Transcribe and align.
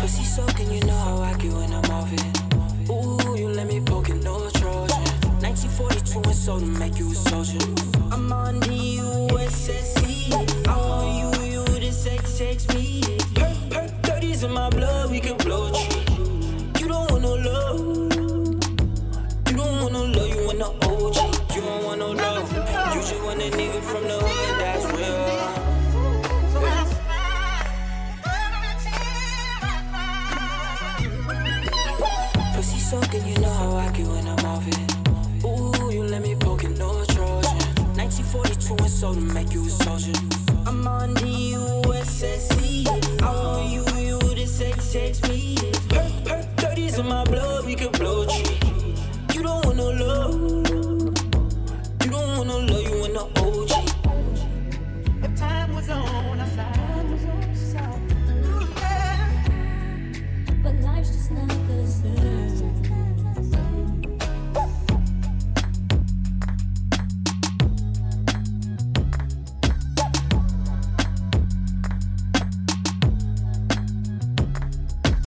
Pussy 0.00 0.24
you 0.72 0.80
know 0.80 0.96
how 0.96 1.22
I 1.22 1.32
get 1.34 1.52
when 1.52 1.72
I'm 1.72 1.90
off 1.90 2.12
it. 2.12 2.90
Ooh, 2.90 3.36
you 3.36 3.48
let 3.48 3.66
me 3.66 3.80
poke 3.80 4.10
it, 4.10 4.22
no 4.22 4.50
Trojan. 4.50 5.02
1942 5.40 6.18
and 6.20 6.34
to 6.60 6.66
make 6.78 6.98
you 6.98 7.10
a 7.10 7.14
soldier. 7.14 8.03
So 38.94 39.12
to 39.12 39.20
make 39.20 39.52
you 39.52 39.66
a 39.66 39.70
soldier. 39.70 40.43